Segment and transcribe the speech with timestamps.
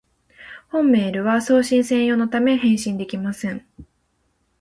[0.69, 3.67] 本メールは送信専用のため、返信できません